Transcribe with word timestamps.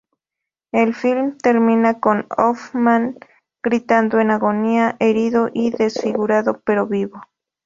El 0.71 0.95
film 0.95 1.37
termina 1.37 1.99
con 1.99 2.25
Hoffman 2.35 3.19
gritando 3.61 4.19
en 4.19 4.31
agonía, 4.31 4.95
herido 4.99 5.51
y 5.53 5.69
desfigurado 5.69 6.59
pero 6.65 6.87
vivo. 6.87 7.21